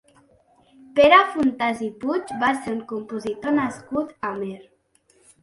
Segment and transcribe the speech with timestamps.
[0.99, 4.59] Pere Fontàs i Puig va ser un compositor nascut a Amer.